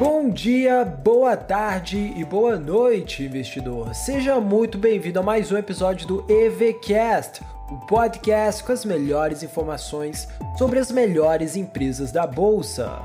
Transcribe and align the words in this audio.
Bom 0.00 0.30
dia, 0.30 0.82
boa 0.82 1.36
tarde 1.36 2.14
e 2.16 2.24
boa 2.24 2.58
noite, 2.58 3.22
investidor. 3.22 3.94
Seja 3.94 4.40
muito 4.40 4.78
bem-vindo 4.78 5.20
a 5.20 5.22
mais 5.22 5.52
um 5.52 5.58
episódio 5.58 6.08
do 6.08 6.24
EVCast, 6.26 7.42
o 7.70 7.76
podcast 7.86 8.64
com 8.64 8.72
as 8.72 8.82
melhores 8.82 9.42
informações 9.42 10.26
sobre 10.56 10.78
as 10.78 10.90
melhores 10.90 11.54
empresas 11.54 12.10
da 12.10 12.26
bolsa. 12.26 12.98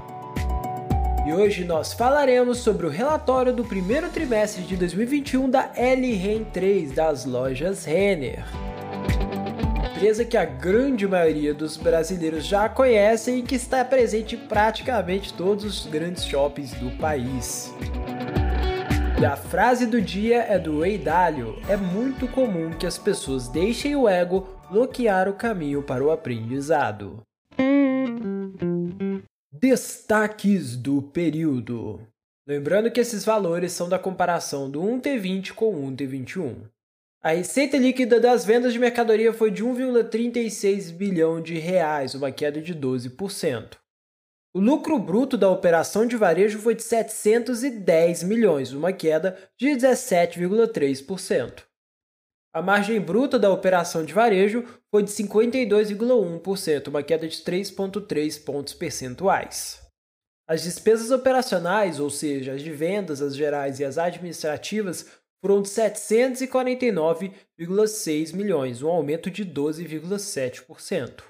E 1.28 1.34
hoje 1.34 1.66
nós 1.66 1.92
falaremos 1.92 2.60
sobre 2.60 2.88
o 2.88 2.90
relatório 2.90 3.52
do 3.52 3.66
primeiro 3.66 4.08
trimestre 4.08 4.64
de 4.64 4.78
2021 4.78 5.50
da 5.50 5.72
LREN 5.76 6.46
3 6.46 6.94
das 6.94 7.26
lojas 7.26 7.84
Renner 7.84 8.46
empresa 9.96 10.26
que 10.26 10.36
a 10.36 10.44
grande 10.44 11.08
maioria 11.08 11.54
dos 11.54 11.78
brasileiros 11.78 12.46
já 12.46 12.68
conhecem 12.68 13.40
e 13.40 13.42
que 13.42 13.56
está 13.56 13.84
presente 13.86 14.36
em 14.36 14.40
praticamente 14.40 15.34
todos 15.34 15.64
os 15.64 15.88
grandes 15.88 16.26
shoppings 16.26 16.74
do 16.74 16.92
país. 16.98 17.74
E 19.20 19.26
a 19.26 19.38
frase 19.38 19.86
do 19.86 20.02
dia 20.02 20.44
é 20.44 20.60
do 20.60 20.82
Ray 20.82 20.98
Dalio: 20.98 21.58
É 21.70 21.78
muito 21.78 22.28
comum 22.28 22.72
que 22.72 22.86
as 22.86 22.98
pessoas 22.98 23.48
deixem 23.48 23.96
o 23.96 24.10
ego 24.10 24.50
bloquear 24.70 25.30
o 25.30 25.34
caminho 25.34 25.82
para 25.82 26.04
o 26.04 26.12
aprendizado. 26.12 27.22
Destaques 29.50 30.76
do 30.76 31.02
período. 31.02 32.02
Lembrando 32.46 32.92
que 32.92 33.00
esses 33.00 33.24
valores 33.24 33.72
são 33.72 33.88
da 33.88 33.98
comparação 33.98 34.70
do 34.70 34.82
1T20 34.82 35.54
com 35.54 35.74
o 35.74 35.90
1T21. 35.90 36.75
A 37.26 37.32
receita 37.32 37.76
líquida 37.76 38.20
das 38.20 38.46
vendas 38.46 38.72
de 38.72 38.78
mercadoria 38.78 39.34
foi 39.34 39.50
de 39.50 39.64
1,36 39.64 40.92
bilhão 40.92 41.42
de 41.42 41.58
reais, 41.58 42.14
uma 42.14 42.32
queda 42.32 42.62
de 42.62 42.76
12%. 42.76 43.78
O 44.54 44.60
lucro 44.60 45.00
bruto 45.00 45.36
da 45.36 45.50
operação 45.50 46.06
de 46.06 46.16
varejo 46.16 46.60
foi 46.60 46.76
de 46.76 46.84
710 46.84 48.22
milhões, 48.22 48.74
uma 48.74 48.94
queda 48.94 49.36
de 49.60 49.70
17,3%. 49.70 51.64
A 52.54 52.62
margem 52.62 53.02
bruta 53.02 53.40
da 53.40 53.50
operação 53.50 54.06
de 54.06 54.14
varejo 54.14 54.64
foi 54.92 55.02
de 55.02 55.10
52,1%, 55.10 56.90
uma 56.90 57.02
queda 57.02 57.28
de 57.28 57.38
3,3 57.38 58.46
pontos 58.46 58.76
percentuais. 58.76 59.82
As 60.48 60.62
despesas 60.62 61.10
operacionais, 61.10 62.00
ou 62.00 62.12
seja, 62.12 62.54
as 62.54 62.62
de 62.62 62.72
vendas, 62.72 63.20
as 63.20 63.36
gerais 63.36 63.80
e 63.80 63.84
as 63.84 63.98
administrativas, 63.98 65.25
foram 65.46 65.62
de 65.62 65.70
749,6 65.70 68.34
milhões, 68.34 68.82
um 68.82 68.90
aumento 68.90 69.30
de 69.30 69.46
12,7%. 69.46 71.22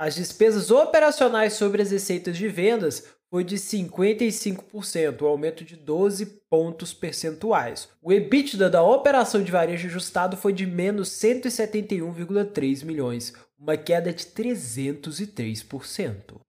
As 0.00 0.14
despesas 0.14 0.70
operacionais 0.70 1.52
sobre 1.52 1.82
as 1.82 1.90
receitas 1.90 2.38
de 2.38 2.48
vendas 2.48 3.14
foi 3.30 3.44
de 3.44 3.56
55%, 3.56 5.20
um 5.20 5.26
aumento 5.26 5.66
de 5.66 5.76
12 5.76 6.24
pontos 6.48 6.94
percentuais. 6.94 7.90
O 8.00 8.10
EBITDA 8.10 8.70
da 8.70 8.82
operação 8.82 9.42
de 9.42 9.52
varejo 9.52 9.86
ajustado 9.86 10.34
foi 10.34 10.54
de 10.54 10.64
menos 10.64 11.10
171,3 11.10 12.86
milhões, 12.86 13.34
uma 13.58 13.76
queda 13.76 14.14
de 14.14 14.24
303%. 14.24 16.40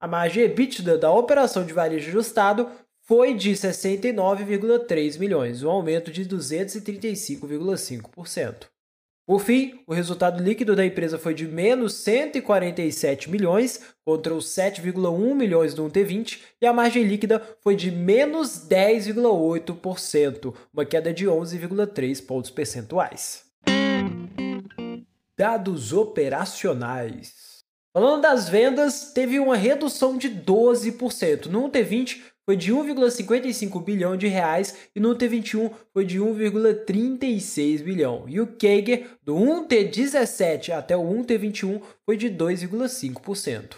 A 0.00 0.06
margem 0.06 0.44
EBITDA 0.44 0.96
da 0.96 1.10
operação 1.10 1.66
de 1.66 1.72
varejo 1.72 2.08
ajustado 2.08 2.70
foi 3.10 3.34
de 3.34 3.50
69,3 3.50 5.18
milhões, 5.18 5.62
um 5.64 5.68
aumento 5.68 6.12
de 6.12 6.24
235,5%. 6.24 8.68
Por 9.26 9.40
fim, 9.40 9.80
o 9.84 9.92
resultado 9.92 10.40
líquido 10.40 10.76
da 10.76 10.86
empresa 10.86 11.18
foi 11.18 11.34
de 11.34 11.48
menos 11.48 11.94
147 11.94 13.28
milhões 13.28 13.80
contra 14.04 14.32
os 14.32 14.46
7,1 14.54 15.34
milhões 15.34 15.74
do 15.74 15.84
1T20 15.90 16.38
e 16.62 16.66
a 16.66 16.72
margem 16.72 17.02
líquida 17.02 17.42
foi 17.60 17.74
de 17.74 17.90
menos 17.90 18.64
10,8%, 18.68 20.54
uma 20.72 20.84
queda 20.84 21.12
de 21.12 21.26
11,3 21.26 22.24
pontos 22.24 22.52
percentuais. 22.52 23.42
Dados 25.36 25.92
operacionais. 25.92 27.58
Falando 27.92 28.22
das 28.22 28.48
vendas, 28.48 29.10
teve 29.12 29.40
uma 29.40 29.56
redução 29.56 30.16
de 30.16 30.30
12%. 30.30 31.46
No 31.46 31.68
1T20, 31.68 32.20
foi 32.50 32.56
de 32.56 32.72
1,55 32.72 33.80
bilhão 33.80 34.16
de 34.16 34.26
reais 34.26 34.76
e 34.92 34.98
no 34.98 35.14
T21 35.14 35.70
foi 35.92 36.04
de 36.04 36.18
1,36 36.18 37.80
bilhão. 37.80 38.24
E 38.26 38.40
o 38.40 38.46
CAGR 38.48 39.06
do 39.22 39.36
1T17 39.36 40.76
até 40.76 40.96
o 40.96 41.00
1T21 41.00 41.80
foi 42.04 42.16
de 42.16 42.28
2,5%. 42.28 43.76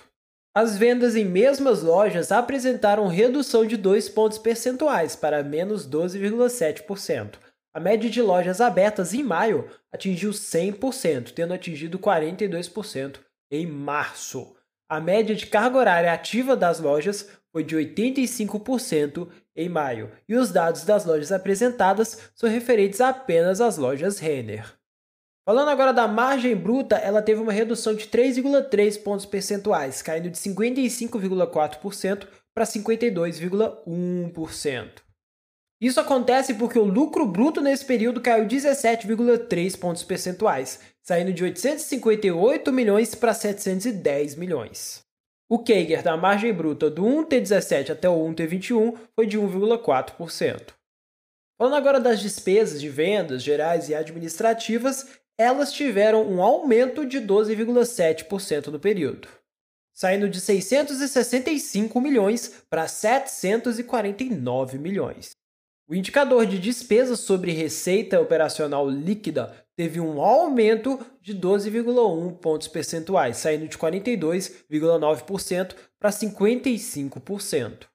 As 0.56 0.78
vendas 0.78 1.16
em 1.16 1.24
mesmas 1.26 1.82
lojas 1.82 2.32
apresentaram 2.32 3.08
redução 3.08 3.66
de 3.66 3.76
2 3.76 4.08
pontos 4.08 4.38
percentuais 4.38 5.14
para 5.14 5.42
menos 5.42 5.86
12,7%. 5.86 7.34
A 7.74 7.78
média 7.78 8.08
de 8.08 8.22
lojas 8.22 8.58
abertas 8.62 9.12
em 9.12 9.22
maio 9.22 9.68
atingiu 9.92 10.30
100%, 10.30 11.32
tendo 11.34 11.52
atingido 11.52 11.98
42% 11.98 13.16
em 13.50 13.66
março. 13.66 14.56
A 14.92 15.00
média 15.00 15.34
de 15.34 15.46
carga 15.46 15.78
horária 15.78 16.12
ativa 16.12 16.54
das 16.54 16.78
lojas 16.78 17.26
foi 17.50 17.64
de 17.64 17.74
85% 17.74 19.26
em 19.56 19.66
maio, 19.66 20.12
e 20.28 20.34
os 20.34 20.52
dados 20.52 20.84
das 20.84 21.06
lojas 21.06 21.32
apresentadas 21.32 22.30
são 22.34 22.46
referentes 22.46 23.00
apenas 23.00 23.62
às 23.62 23.78
lojas 23.78 24.18
Renner. 24.18 24.70
Falando 25.46 25.70
agora 25.70 25.94
da 25.94 26.06
margem 26.06 26.54
bruta, 26.54 26.96
ela 26.96 27.22
teve 27.22 27.40
uma 27.40 27.54
redução 27.54 27.94
de 27.94 28.06
3,3 28.06 29.02
pontos 29.02 29.24
percentuais, 29.24 30.02
caindo 30.02 30.28
de 30.28 30.36
55,4% 30.36 32.28
para 32.54 32.66
52,1%. 32.66 34.90
Isso 35.82 35.98
acontece 35.98 36.54
porque 36.54 36.78
o 36.78 36.84
lucro 36.84 37.26
bruto 37.26 37.60
nesse 37.60 37.84
período 37.84 38.20
caiu 38.20 38.46
17,3 38.46 39.76
pontos 39.76 40.04
percentuais, 40.04 40.78
saindo 41.02 41.32
de 41.32 41.42
858 41.42 42.72
milhões 42.72 43.16
para 43.16 43.34
710 43.34 44.36
milhões. 44.36 45.02
O 45.50 45.58
CAGR 45.58 46.04
da 46.04 46.16
margem 46.16 46.52
bruta 46.52 46.88
do 46.88 47.02
1T17 47.02 47.90
até 47.90 48.08
o 48.08 48.14
1T21 48.14 48.96
foi 49.16 49.26
de 49.26 49.36
1,4%. 49.36 50.68
Falando 51.58 51.74
agora 51.74 51.98
das 51.98 52.20
despesas 52.20 52.80
de 52.80 52.88
vendas 52.88 53.42
gerais 53.42 53.88
e 53.88 53.94
administrativas, 53.96 55.08
elas 55.36 55.72
tiveram 55.72 56.22
um 56.22 56.40
aumento 56.40 57.04
de 57.04 57.18
12,7% 57.20 58.68
no 58.68 58.78
período, 58.78 59.26
saindo 59.92 60.28
de 60.28 60.40
665 60.40 62.00
milhões 62.00 62.62
para 62.70 62.86
749 62.86 64.78
milhões. 64.78 65.41
O 65.88 65.94
indicador 65.94 66.46
de 66.46 66.58
despesas 66.58 67.20
sobre 67.20 67.52
receita 67.52 68.20
operacional 68.20 68.88
líquida 68.88 69.54
teve 69.76 70.00
um 70.00 70.20
aumento 70.22 70.98
de 71.20 71.34
12,1 71.34 72.36
pontos 72.38 72.68
percentuais, 72.68 73.38
saindo 73.38 73.66
de 73.66 73.76
42,9% 73.76 75.74
para 75.98 76.10
55%. 76.10 77.86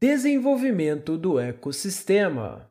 Desenvolvimento 0.00 1.18
do 1.18 1.38
ecossistema. 1.38 2.70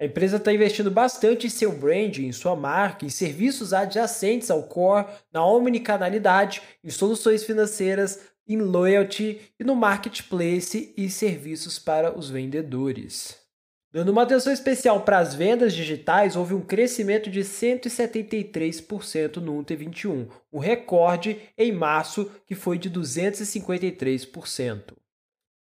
A 0.00 0.04
empresa 0.04 0.36
está 0.36 0.52
investindo 0.52 0.90
bastante 0.90 1.46
em 1.46 1.50
seu 1.50 1.72
branding, 1.72 2.26
em 2.26 2.32
sua 2.32 2.54
marca, 2.54 3.06
em 3.06 3.08
serviços 3.08 3.72
adjacentes 3.72 4.50
ao 4.50 4.62
core, 4.62 5.06
na 5.32 5.44
omnicanalidade, 5.44 6.62
em 6.84 6.90
soluções 6.90 7.42
financeiras, 7.42 8.20
em 8.48 8.56
loyalty 8.56 9.42
e 9.60 9.64
no 9.64 9.76
marketplace 9.76 10.94
e 10.96 11.10
serviços 11.10 11.78
para 11.78 12.18
os 12.18 12.30
vendedores. 12.30 13.46
Dando 13.90 14.10
uma 14.10 14.22
atenção 14.22 14.52
especial 14.52 15.00
para 15.02 15.18
as 15.18 15.34
vendas 15.34 15.74
digitais, 15.74 16.36
houve 16.36 16.52
um 16.54 16.60
crescimento 16.60 17.28
de 17.30 17.40
173% 17.40 19.36
no 19.36 19.62
UT21, 19.62 20.28
um 20.52 20.58
recorde 20.58 21.40
em 21.56 21.72
março 21.72 22.30
que 22.46 22.54
foi 22.54 22.76
de 22.78 22.90
253%. 22.90 24.92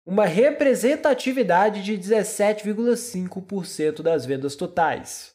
Uma 0.05 0.27
representatividade 0.27 1.83
de 1.83 1.97
17,5% 1.99 4.03
das 4.03 4.27
vendas 4.27 4.57
totais. 4.57 5.35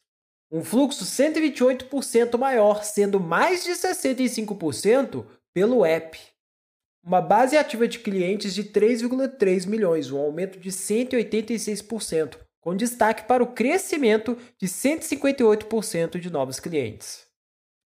Um 0.52 0.64
fluxo 0.64 1.06
128% 1.06 2.38
maior, 2.38 2.84
sendo 2.84 3.20
mais 3.20 3.64
de 3.64 3.72
65% 3.72 5.26
pelo 5.54 5.86
app 5.86 6.20
uma 7.04 7.22
base 7.22 7.58
ativa 7.58 7.88
de 7.88 8.00
clientes 8.00 8.54
de 8.54 8.64
3,3 8.66 9.68
milhões, 9.68 10.12
um 10.12 10.20
aumento 10.20 10.60
de 10.60 10.70
186%, 10.70 12.38
com 12.60 12.76
destaque 12.76 13.28
para 13.28 13.44
o 13.44 13.48
crescimento 13.48 14.38
de 14.58 14.68
158% 14.68 16.20
de 16.20 16.30
novos 16.30 16.60
clientes. 16.60 17.26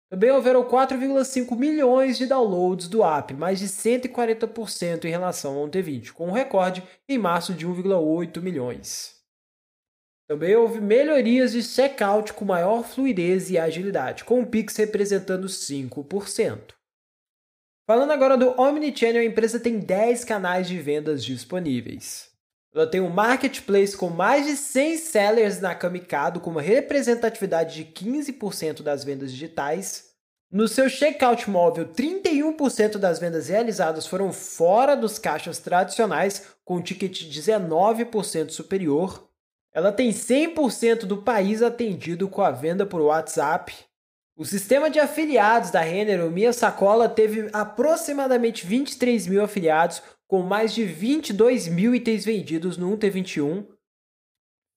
Também 0.08 0.30
houveram 0.30 0.64
4,5 0.64 1.56
milhões 1.56 2.18
de 2.18 2.26
downloads 2.26 2.88
do 2.88 3.04
app, 3.04 3.32
mais 3.34 3.60
de 3.60 3.68
140% 3.68 5.04
em 5.04 5.10
relação 5.10 5.56
ao 5.56 5.68
20, 5.68 6.12
com 6.12 6.28
um 6.28 6.32
recorde 6.32 6.82
em 7.08 7.16
março 7.16 7.54
de 7.54 7.66
1,8 7.66 8.40
milhões. 8.40 9.20
Também 10.28 10.54
houve 10.54 10.80
melhorias 10.80 11.52
de 11.52 11.62
checkout 11.62 12.32
com 12.32 12.44
maior 12.44 12.84
fluidez 12.84 13.50
e 13.50 13.58
agilidade, 13.58 14.24
com 14.24 14.40
o 14.40 14.46
Pix 14.46 14.76
representando 14.76 15.48
5%. 15.48 16.79
Falando 17.90 18.12
agora 18.12 18.36
do 18.36 18.50
Omnichannel, 18.56 19.20
a 19.20 19.24
empresa 19.24 19.58
tem 19.58 19.80
10 19.80 20.24
canais 20.24 20.68
de 20.68 20.78
vendas 20.78 21.24
disponíveis. 21.24 22.30
Ela 22.72 22.86
tem 22.86 23.00
um 23.00 23.10
marketplace 23.10 23.96
com 23.96 24.08
mais 24.08 24.46
de 24.46 24.54
100 24.54 24.96
sellers 24.98 25.60
na 25.60 25.74
Kamikado, 25.74 26.38
com 26.38 26.50
uma 26.50 26.62
representatividade 26.62 27.82
de 27.82 27.90
15% 27.90 28.82
das 28.82 29.02
vendas 29.02 29.32
digitais. 29.32 30.10
No 30.52 30.68
seu 30.68 30.88
checkout 30.88 31.50
móvel, 31.50 31.88
31% 31.88 32.96
das 32.96 33.18
vendas 33.18 33.48
realizadas 33.48 34.06
foram 34.06 34.32
fora 34.32 34.94
dos 34.94 35.18
caixas 35.18 35.58
tradicionais, 35.58 36.46
com 36.64 36.76
um 36.76 36.80
ticket 36.80 37.24
19% 37.24 38.50
superior. 38.50 39.28
Ela 39.74 39.90
tem 39.90 40.10
100% 40.10 41.06
do 41.06 41.22
país 41.22 41.60
atendido 41.60 42.28
com 42.28 42.40
a 42.40 42.52
venda 42.52 42.86
por 42.86 43.00
WhatsApp. 43.00 43.74
O 44.40 44.44
sistema 44.46 44.88
de 44.88 44.98
afiliados 44.98 45.70
da 45.70 45.82
Renner, 45.82 46.24
o 46.24 46.30
Minha 46.30 46.50
Sacola, 46.54 47.10
teve 47.10 47.50
aproximadamente 47.52 48.66
23 48.66 49.26
mil 49.26 49.44
afiliados, 49.44 50.02
com 50.26 50.40
mais 50.40 50.72
de 50.72 50.82
22 50.82 51.68
mil 51.68 51.94
itens 51.94 52.24
vendidos 52.24 52.78
no 52.78 52.96
1T21. 52.96 53.66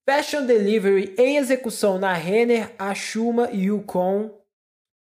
Fashion 0.05 0.45
Delivery 0.45 1.15
em 1.17 1.37
execução 1.37 1.97
na 1.97 2.11
Renner, 2.11 2.75
Ashuma 2.77 3.51
e 3.53 3.67
Yukon. 3.67 4.37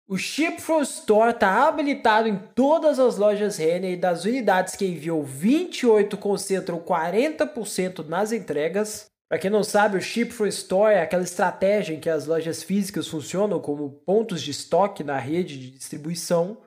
O 0.05 0.17
Ship 0.17 0.59
from 0.59 0.81
Store 0.81 1.31
está 1.31 1.65
habilitado 1.65 2.27
em 2.27 2.37
todas 2.53 2.99
as 2.99 3.15
lojas 3.15 3.55
Renner 3.55 3.93
e 3.93 3.95
das 3.95 4.25
unidades 4.25 4.75
que 4.75 4.85
enviou 4.85 5.23
28 5.23 6.17
concentram 6.17 6.81
40% 6.81 8.05
nas 8.09 8.33
entregas. 8.33 9.08
Para 9.29 9.37
quem 9.37 9.51
não 9.51 9.63
sabe, 9.63 9.95
o 9.95 10.01
Ship 10.01 10.31
from 10.31 10.47
Store 10.47 10.95
é 10.95 11.03
aquela 11.03 11.21
estratégia 11.21 11.93
em 11.93 11.99
que 11.99 12.09
as 12.09 12.25
lojas 12.25 12.63
físicas 12.63 13.07
funcionam 13.07 13.61
como 13.61 13.91
pontos 13.91 14.41
de 14.41 14.49
estoque 14.49 15.03
na 15.03 15.19
rede 15.19 15.59
de 15.59 15.69
distribuição. 15.69 16.63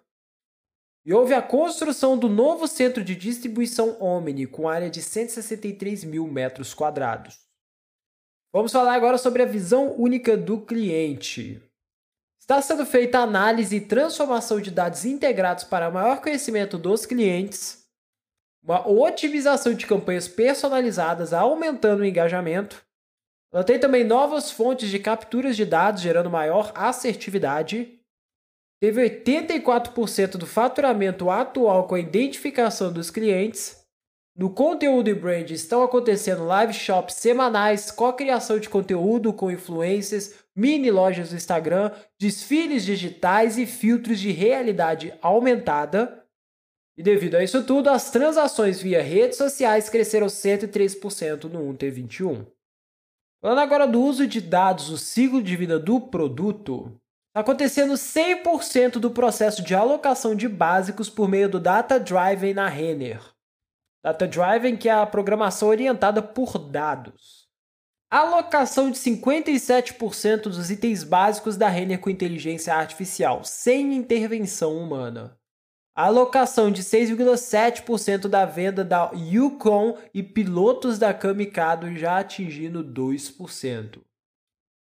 E 1.05 1.13
houve 1.13 1.35
a 1.35 1.43
construção 1.43 2.17
do 2.17 2.29
novo 2.29 2.69
centro 2.69 3.03
de 3.03 3.17
distribuição 3.17 4.01
Omni, 4.01 4.47
com 4.47 4.69
área 4.69 4.89
de 4.89 5.03
163 5.03 6.05
mil 6.05 6.29
metros 6.29 6.73
quadrados. 6.73 7.41
Vamos 8.53 8.71
falar 8.71 8.95
agora 8.95 9.19
sobre 9.19 9.43
a 9.43 9.47
visão 9.47 9.97
única 9.99 10.37
do 10.37 10.61
cliente. 10.61 11.61
Está 12.39 12.63
sendo 12.63 12.87
feita 12.87 13.19
análise 13.19 13.75
e 13.75 13.81
transformação 13.81 14.61
de 14.61 14.71
dados 14.71 15.05
integrados 15.05 15.65
para 15.65 15.91
maior 15.91 16.21
conhecimento 16.21 16.79
dos 16.79 17.05
clientes 17.07 17.82
uma 18.63 18.89
otimização 18.89 19.75
de 19.75 19.87
campanhas 19.87 20.29
personalizadas, 20.29 21.33
aumentando 21.33 22.01
o 22.01 22.05
engajamento. 22.05 22.85
Ela 23.53 23.65
tem 23.65 23.79
também 23.79 24.05
novas 24.05 24.51
fontes 24.51 24.89
de 24.89 24.99
capturas 24.99 25.57
de 25.57 25.67
dados, 25.67 26.01
gerando 26.01 26.31
maior 26.31 26.73
assertividade. 26.75 27.99
Teve 28.81 29.03
84% 29.03 30.37
do 30.37 30.47
faturamento 30.47 31.29
atual 31.29 31.87
com 31.87 31.95
a 31.95 32.01
identificação 32.01 32.93
dos 32.93 33.11
clientes. 33.11 33.83
No 34.35 34.49
conteúdo 34.49 35.11
e 35.11 35.15
brand 35.15 35.51
estão 35.51 35.83
acontecendo 35.83 36.47
live 36.47 36.73
shops 36.73 37.17
semanais, 37.17 37.91
co-criação 37.91 38.59
de 38.59 38.69
conteúdo 38.71 39.31
com 39.33 39.51
influencers, 39.51 40.35
mini 40.57 40.91
lojas 40.91 41.31
no 41.31 41.37
Instagram, 41.37 41.91
desfiles 42.19 42.83
digitais 42.83 43.59
e 43.59 43.67
filtros 43.67 44.19
de 44.19 44.33
realidade 44.33 45.13
aumentada. 45.21 46.22
E 46.97 47.03
devido 47.03 47.37
a 47.37 47.43
isso 47.43 47.65
tudo, 47.65 47.89
as 47.89 48.11
transações 48.11 48.81
via 48.81 49.03
redes 49.03 49.39
sociais 49.39 49.89
cresceram 49.89 50.27
103% 50.27 51.45
no 51.45 51.61
1T21. 51.73 52.47
Falando 53.41 53.59
agora 53.59 53.89
do 53.89 54.01
uso 54.01 54.27
de 54.27 54.41
dados, 54.41 54.91
o 54.91 54.99
ciclo 54.99 55.43
de 55.43 55.57
vida 55.57 55.79
do 55.79 56.01
produto, 56.01 57.01
está 57.29 57.41
acontecendo 57.41 57.95
100% 57.95 58.99
do 58.99 59.11
processo 59.11 59.63
de 59.63 59.75
alocação 59.75 60.35
de 60.35 60.47
básicos 60.49 61.09
por 61.09 61.29
meio 61.29 61.49
do 61.49 61.59
Data 61.59 61.99
Driven 61.99 62.55
na 62.55 62.69
Renner. 62.69 63.21
Data 64.05 64.29
Driven 64.29 64.77
que 64.77 64.89
é 64.89 64.93
a 64.93 65.07
programação 65.07 65.69
orientada 65.69 66.23
por 66.23 66.59
dados. 66.59 67.49
Alocação 68.11 68.91
de 68.91 68.99
57% 68.99 70.43
dos 70.43 70.71
itens 70.71 71.03
básicos 71.03 71.57
da 71.57 71.69
Renner 71.69 71.99
com 71.99 72.11
inteligência 72.11 72.75
artificial, 72.75 73.43
sem 73.43 73.95
intervenção 73.95 74.77
humana. 74.77 75.41
Alocação 75.95 76.71
de 76.71 76.83
6,7% 76.83 78.27
da 78.27 78.47
venda 78.47 78.83
da 78.83 79.11
Yukon 79.13 79.99
e 80.15 80.23
pilotos 80.23 80.99
da 80.99 81.13
Kamikado 81.13 81.95
já 81.95 82.19
atingindo 82.19 82.83
2%. 82.83 84.01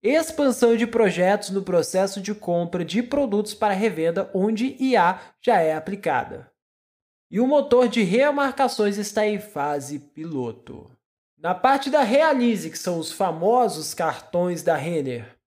Expansão 0.02 0.76
de 0.76 0.86
projetos 0.86 1.50
no 1.50 1.62
processo 1.62 2.20
de 2.20 2.32
compra 2.32 2.84
de 2.84 3.02
produtos 3.02 3.54
para 3.54 3.74
revenda 3.74 4.30
onde 4.32 4.76
IA 4.80 5.20
já 5.42 5.60
é 5.60 5.74
aplicada. 5.74 6.48
E 7.28 7.40
o 7.40 7.46
motor 7.46 7.88
de 7.88 8.02
remarcações 8.02 8.96
está 8.96 9.26
em 9.26 9.40
fase 9.40 9.98
piloto. 9.98 10.90
Na 11.36 11.56
parte 11.56 11.90
da 11.90 12.02
Realize, 12.02 12.70
que 12.70 12.78
são 12.78 12.98
os 12.98 13.10
famosos 13.10 13.94
cartões 13.94 14.62
da 14.62 14.76
Renner, 14.76 15.39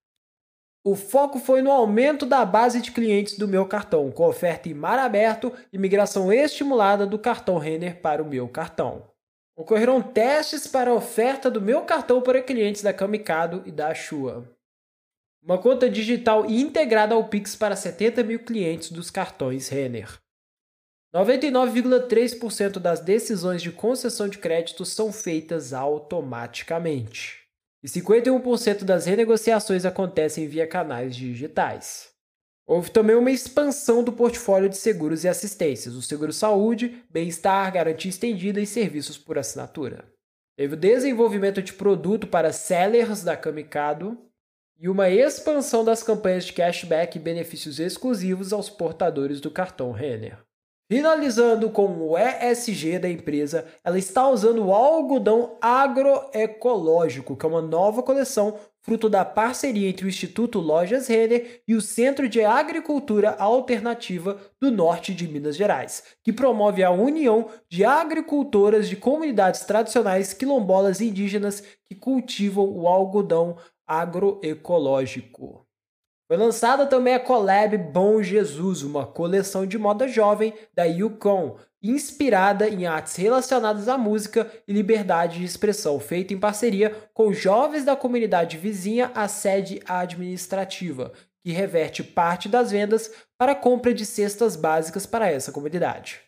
o 0.86 0.94
foco 0.94 1.38
foi 1.38 1.62
no 1.62 1.72
aumento 1.72 2.26
da 2.26 2.44
base 2.44 2.78
de 2.82 2.92
clientes 2.92 3.38
do 3.38 3.48
meu 3.48 3.64
cartão, 3.64 4.10
com 4.10 4.28
oferta 4.28 4.68
em 4.68 4.74
mar 4.74 4.98
aberto 4.98 5.50
e 5.72 5.78
migração 5.78 6.30
estimulada 6.30 7.06
do 7.06 7.18
cartão 7.18 7.56
Renner 7.56 8.02
para 8.02 8.22
o 8.22 8.26
meu 8.26 8.46
cartão. 8.46 9.08
Ocorreram 9.56 10.02
testes 10.02 10.66
para 10.66 10.90
a 10.90 10.94
oferta 10.94 11.50
do 11.50 11.58
meu 11.58 11.82
cartão 11.82 12.20
para 12.20 12.42
clientes 12.42 12.82
da 12.82 12.92
Kamikado 12.92 13.62
e 13.64 13.72
da 13.72 13.94
Shua. 13.94 14.46
Uma 15.42 15.56
conta 15.56 15.88
digital 15.88 16.44
integrada 16.50 17.14
ao 17.14 17.28
Pix 17.28 17.56
para 17.56 17.76
70 17.76 18.22
mil 18.22 18.40
clientes 18.40 18.90
dos 18.90 19.10
cartões 19.10 19.68
Renner. 19.70 20.18
99,3% 21.14 22.78
das 22.78 23.00
decisões 23.00 23.62
de 23.62 23.72
concessão 23.72 24.28
de 24.28 24.36
crédito 24.36 24.84
são 24.84 25.10
feitas 25.10 25.72
automaticamente 25.72 27.43
e 27.84 27.86
51% 27.86 28.82
das 28.82 29.04
renegociações 29.04 29.84
acontecem 29.84 30.48
via 30.48 30.66
canais 30.66 31.14
digitais. 31.14 32.08
Houve 32.66 32.90
também 32.90 33.14
uma 33.14 33.30
expansão 33.30 34.02
do 34.02 34.10
portfólio 34.10 34.70
de 34.70 34.78
seguros 34.78 35.22
e 35.22 35.28
assistências, 35.28 35.94
o 35.94 36.00
seguro 36.00 36.32
saúde, 36.32 37.04
bem-estar, 37.10 37.70
garantia 37.70 38.08
estendida 38.08 38.58
e 38.58 38.66
serviços 38.66 39.18
por 39.18 39.36
assinatura. 39.36 40.10
Teve 40.56 40.72
o 40.72 40.78
desenvolvimento 40.78 41.60
de 41.60 41.74
produto 41.74 42.26
para 42.26 42.54
sellers 42.54 43.22
da 43.22 43.36
Kamikado 43.36 44.16
e 44.78 44.88
uma 44.88 45.10
expansão 45.10 45.84
das 45.84 46.02
campanhas 46.02 46.46
de 46.46 46.54
cashback 46.54 47.18
e 47.18 47.20
benefícios 47.20 47.78
exclusivos 47.78 48.54
aos 48.54 48.70
portadores 48.70 49.42
do 49.42 49.50
cartão 49.50 49.92
Renner. 49.92 50.43
Finalizando 50.86 51.70
com 51.70 51.86
o 51.86 52.14
ESG 52.18 52.98
da 52.98 53.08
empresa, 53.08 53.66
ela 53.82 53.98
está 53.98 54.28
usando 54.28 54.66
o 54.66 54.74
algodão 54.74 55.56
agroecológico, 55.58 57.34
que 57.34 57.46
é 57.46 57.48
uma 57.48 57.62
nova 57.62 58.02
coleção 58.02 58.58
fruto 58.82 59.08
da 59.08 59.24
parceria 59.24 59.88
entre 59.88 60.04
o 60.04 60.08
Instituto 60.10 60.60
Lojas 60.60 61.08
Renner 61.08 61.62
e 61.66 61.74
o 61.74 61.80
Centro 61.80 62.28
de 62.28 62.44
Agricultura 62.44 63.30
Alternativa 63.38 64.38
do 64.60 64.70
Norte 64.70 65.14
de 65.14 65.26
Minas 65.26 65.56
Gerais, 65.56 66.04
que 66.22 66.34
promove 66.34 66.84
a 66.84 66.90
união 66.90 67.48
de 67.66 67.82
agricultoras 67.82 68.86
de 68.86 68.94
comunidades 68.94 69.64
tradicionais 69.64 70.34
quilombolas 70.34 71.00
indígenas 71.00 71.62
que 71.86 71.94
cultivam 71.94 72.70
o 72.70 72.86
algodão 72.86 73.56
agroecológico. 73.86 75.63
Foi 76.26 76.38
lançada 76.38 76.86
também 76.86 77.14
a 77.14 77.20
collab 77.20 77.76
Bom 77.76 78.22
Jesus, 78.22 78.82
uma 78.82 79.06
coleção 79.06 79.66
de 79.66 79.76
moda 79.76 80.08
jovem 80.08 80.54
da 80.72 80.84
Yukon, 80.84 81.58
inspirada 81.82 82.66
em 82.66 82.86
artes 82.86 83.14
relacionadas 83.16 83.88
à 83.88 83.98
música 83.98 84.50
e 84.66 84.72
liberdade 84.72 85.38
de 85.38 85.44
expressão, 85.44 86.00
feita 86.00 86.32
em 86.32 86.40
parceria 86.40 86.96
com 87.12 87.30
jovens 87.30 87.84
da 87.84 87.94
comunidade 87.94 88.56
vizinha 88.56 89.12
à 89.14 89.28
sede 89.28 89.82
administrativa, 89.86 91.12
que 91.42 91.52
reverte 91.52 92.02
parte 92.02 92.48
das 92.48 92.70
vendas 92.70 93.10
para 93.36 93.52
a 93.52 93.56
compra 93.56 93.92
de 93.92 94.06
cestas 94.06 94.56
básicas 94.56 95.04
para 95.04 95.30
essa 95.30 95.52
comunidade. 95.52 96.22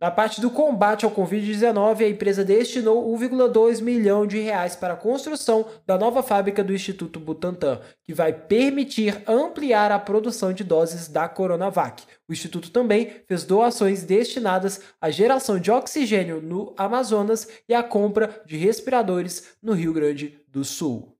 Na 0.00 0.10
parte 0.10 0.40
do 0.40 0.50
combate 0.50 1.04
ao 1.04 1.10
Covid-19, 1.10 2.00
a 2.00 2.08
empresa 2.08 2.42
destinou 2.42 3.14
1,2 3.18 3.82
milhão 3.82 4.26
de 4.26 4.38
reais 4.38 4.74
para 4.74 4.94
a 4.94 4.96
construção 4.96 5.66
da 5.86 5.98
nova 5.98 6.22
fábrica 6.22 6.64
do 6.64 6.72
Instituto 6.72 7.20
Butantan, 7.20 7.78
que 8.02 8.14
vai 8.14 8.32
permitir 8.32 9.22
ampliar 9.26 9.92
a 9.92 9.98
produção 9.98 10.54
de 10.54 10.64
doses 10.64 11.06
da 11.06 11.28
Coronavac. 11.28 12.02
O 12.26 12.32
instituto 12.32 12.70
também 12.70 13.10
fez 13.28 13.44
doações 13.44 14.02
destinadas 14.02 14.80
à 14.98 15.10
geração 15.10 15.58
de 15.60 15.70
oxigênio 15.70 16.40
no 16.40 16.72
Amazonas 16.78 17.46
e 17.68 17.74
à 17.74 17.82
compra 17.82 18.40
de 18.46 18.56
respiradores 18.56 19.48
no 19.62 19.74
Rio 19.74 19.92
Grande 19.92 20.40
do 20.48 20.64
Sul. 20.64 21.14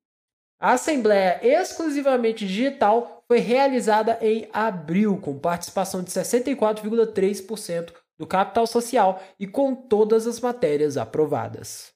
A 0.58 0.72
assembleia 0.72 1.38
exclusivamente 1.42 2.46
digital 2.46 3.25
foi 3.28 3.40
realizada 3.40 4.18
em 4.22 4.49
abril, 4.54 5.18
com 5.18 5.38
participação 5.38 6.02
de 6.02 6.10
64,3% 6.10 7.92
do 8.21 8.27
capital 8.27 8.67
social 8.67 9.19
e 9.39 9.47
com 9.47 9.75
todas 9.75 10.27
as 10.27 10.39
matérias 10.41 10.99
aprovadas. 10.99 11.91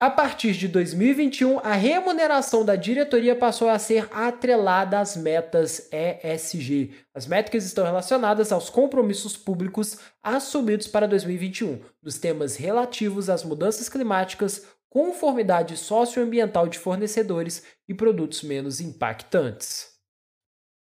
A 0.00 0.10
partir 0.10 0.52
de 0.54 0.66
2021, 0.66 1.60
a 1.60 1.74
remuneração 1.74 2.64
da 2.64 2.74
diretoria 2.74 3.36
passou 3.36 3.68
a 3.68 3.78
ser 3.78 4.08
atrelada 4.10 4.98
às 4.98 5.16
metas 5.16 5.88
ESG. 5.92 6.90
As 7.14 7.26
métricas 7.26 7.64
estão 7.64 7.84
relacionadas 7.84 8.50
aos 8.50 8.68
compromissos 8.68 9.36
públicos 9.36 9.98
assumidos 10.20 10.88
para 10.88 11.06
2021, 11.06 11.80
nos 12.02 12.18
temas 12.18 12.56
relativos 12.56 13.30
às 13.30 13.44
mudanças 13.44 13.88
climáticas, 13.88 14.66
conformidade 14.88 15.76
socioambiental 15.76 16.66
de 16.66 16.80
fornecedores 16.80 17.62
e 17.88 17.94
produtos 17.94 18.42
menos 18.42 18.80
impactantes. 18.80 19.89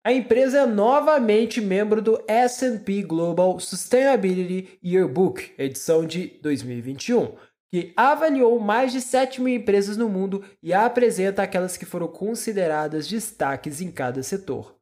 A 0.01 0.13
empresa 0.13 0.60
é 0.60 0.65
novamente 0.65 1.60
membro 1.60 2.01
do 2.01 2.24
S&P 2.25 3.01
Global 3.03 3.60
Sustainability 3.60 4.79
Yearbook, 4.82 5.53
edição 5.58 6.06
de 6.06 6.39
2021, 6.41 7.36
que 7.70 7.91
avaliou 7.98 8.58
mais 8.62 8.94
de 8.94 9.01
7 9.01 9.41
mil 9.41 9.53
empresas 9.53 9.98
no 9.98 10.08
mundo 10.08 10.44
e 10.63 10.74
apresenta 10.74 11.44
aquelas 11.44 11.75
que 11.75 11.86
foram 11.86 12.08
consideradas 12.08 13.10
destaques 13.10 13.82
em 13.82 13.91
cada 13.91 14.24
setor. 14.24 14.79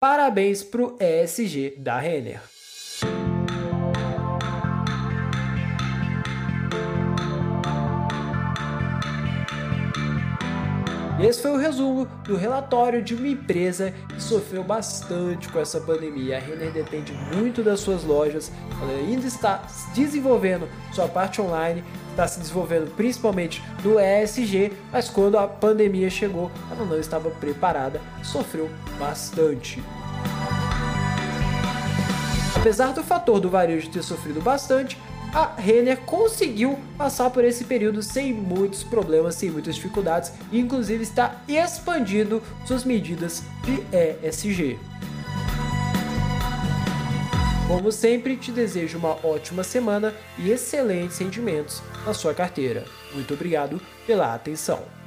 Parabéns 0.00 0.62
para 0.62 0.82
o 0.82 0.96
ESG 1.00 1.76
da 1.78 1.98
Renner. 1.98 2.51
Esse 11.22 11.40
foi 11.40 11.52
o 11.52 11.56
resumo 11.56 12.04
do 12.24 12.36
relatório 12.36 13.00
de 13.00 13.14
uma 13.14 13.28
empresa 13.28 13.94
que 14.08 14.20
sofreu 14.20 14.64
bastante 14.64 15.48
com 15.48 15.60
essa 15.60 15.80
pandemia. 15.80 16.36
A 16.36 16.40
Renner 16.40 16.72
depende 16.72 17.12
muito 17.12 17.62
das 17.62 17.78
suas 17.78 18.02
lojas, 18.02 18.50
ela 18.80 18.90
ainda 18.90 19.28
está 19.28 19.62
desenvolvendo 19.94 20.68
sua 20.92 21.06
parte 21.06 21.40
online, 21.40 21.84
está 22.10 22.26
se 22.26 22.40
desenvolvendo 22.40 22.92
principalmente 22.96 23.62
no 23.84 24.00
ESG, 24.00 24.72
mas 24.90 25.08
quando 25.08 25.38
a 25.38 25.46
pandemia 25.46 26.10
chegou, 26.10 26.50
ela 26.68 26.84
não 26.84 26.98
estava 26.98 27.30
preparada, 27.30 28.00
sofreu 28.24 28.68
bastante. 28.98 29.80
Apesar 32.56 32.92
do 32.92 33.02
fator 33.04 33.38
do 33.38 33.48
varejo 33.48 33.88
ter 33.90 34.02
sofrido 34.02 34.40
bastante, 34.40 34.98
a 35.32 35.54
Renner 35.56 35.98
conseguiu 36.02 36.78
passar 36.98 37.30
por 37.30 37.44
esse 37.44 37.64
período 37.64 38.02
sem 38.02 38.32
muitos 38.32 38.84
problemas, 38.84 39.34
sem 39.34 39.50
muitas 39.50 39.74
dificuldades, 39.74 40.32
e 40.52 40.60
inclusive 40.60 41.02
está 41.02 41.42
expandindo 41.48 42.42
suas 42.66 42.84
medidas 42.84 43.42
de 43.64 43.82
ESG. 44.26 44.78
Como 47.66 47.90
sempre, 47.90 48.36
te 48.36 48.52
desejo 48.52 48.98
uma 48.98 49.16
ótima 49.26 49.64
semana 49.64 50.14
e 50.38 50.50
excelentes 50.50 51.16
rendimentos 51.16 51.82
na 52.04 52.12
sua 52.12 52.34
carteira. 52.34 52.84
Muito 53.14 53.32
obrigado 53.32 53.80
pela 54.06 54.34
atenção. 54.34 55.01